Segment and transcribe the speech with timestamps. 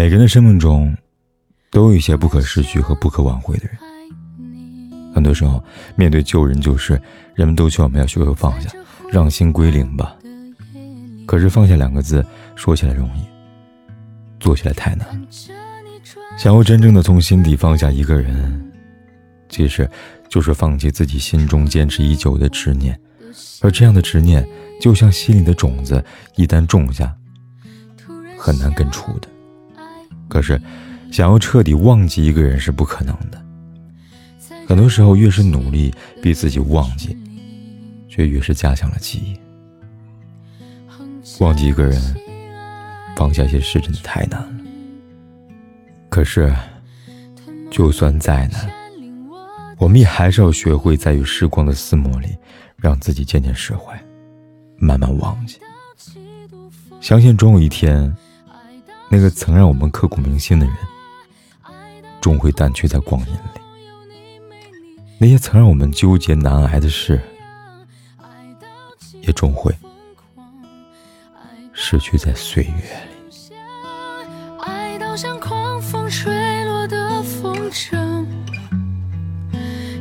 [0.00, 0.96] 每个人的生命中，
[1.70, 3.76] 都有一些不可失去和不可挽回的人。
[5.14, 5.62] 很多时候，
[5.94, 6.98] 面对旧人旧事，
[7.34, 8.70] 人们都希望我们要学会放下，
[9.12, 10.16] 让心归零吧。
[11.26, 12.24] 可是放下两个字，
[12.56, 13.20] 说起来容易，
[14.40, 15.06] 做起来太难。
[16.38, 18.72] 想要真正的从心底放下一个人，
[19.50, 19.86] 其实
[20.30, 22.98] 就是放弃自己心中坚持已久的执念。
[23.60, 24.48] 而这样的执念，
[24.80, 26.02] 就像心里的种子，
[26.36, 27.14] 一旦种下，
[28.38, 29.28] 很难根除的。
[30.30, 30.62] 可是，
[31.10, 33.44] 想要彻底忘记一个人是不可能的。
[34.68, 37.18] 很多时候，越是努力逼自己忘记，
[38.08, 39.36] 却越是加强了记忆。
[41.40, 42.00] 忘记一个人，
[43.16, 44.54] 放下一些事真的太难了。
[46.08, 46.54] 可是，
[47.72, 48.70] 就算再难，
[49.78, 52.28] 我们也还是要学会在与时光的撕磨里，
[52.76, 54.00] 让自己渐渐释怀，
[54.78, 55.58] 慢慢忘记。
[57.00, 58.16] 相信总有一天。
[59.12, 60.76] 那个曾让我们刻骨铭心的人，
[62.20, 63.60] 终会淡去在光阴里；
[65.18, 67.20] 那些曾让我们纠结难挨的事，
[69.22, 69.74] 也终会
[71.72, 73.56] 失去在岁月里。
[74.60, 78.24] 爱到像狂风吹落的风筝，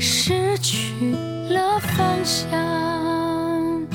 [0.00, 1.12] 失去
[1.48, 3.86] 了方向，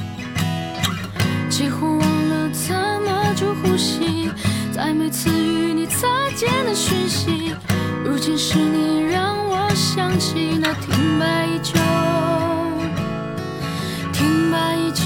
[1.49, 4.31] 几乎忘了怎么去呼吸。
[4.83, 7.53] 在每次与你擦肩的讯息，
[8.03, 11.73] 如今是你让我想起那停摆已久、
[14.11, 15.05] 停摆已久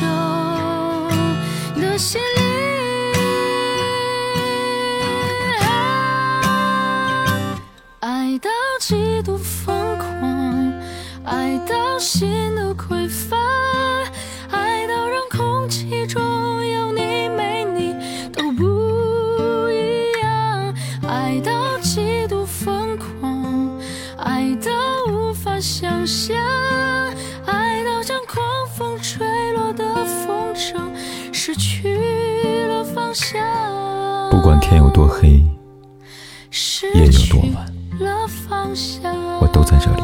[1.81, 2.45] 的心灵。
[7.99, 8.49] 爱到
[8.79, 10.73] 极度疯狂，
[11.25, 12.54] 爱到心
[25.85, 26.35] 想象，
[27.45, 28.43] 爱到像狂
[28.75, 30.73] 风吹落的风筝，
[31.31, 33.39] 失去了方向。
[34.31, 35.45] 不管天有多黑，
[36.95, 37.71] 夜有多晚，
[39.39, 40.01] 我都在这里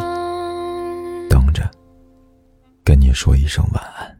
[1.27, 1.67] 等着，
[2.83, 4.10] 跟你说一声晚安。